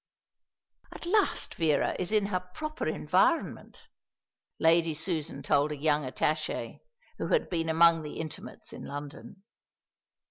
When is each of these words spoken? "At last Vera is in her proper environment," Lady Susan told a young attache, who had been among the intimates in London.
"At 0.91 1.05
last 1.05 1.53
Vera 1.53 1.95
is 1.99 2.11
in 2.11 2.25
her 2.25 2.39
proper 2.55 2.87
environment," 2.87 3.87
Lady 4.57 4.95
Susan 4.95 5.43
told 5.43 5.71
a 5.71 5.77
young 5.77 6.05
attache, 6.05 6.79
who 7.19 7.27
had 7.27 7.51
been 7.51 7.69
among 7.69 8.01
the 8.01 8.13
intimates 8.19 8.73
in 8.73 8.83
London. 8.83 9.43